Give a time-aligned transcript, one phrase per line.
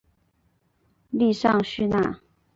[1.11, 2.21] 利尚叙纳。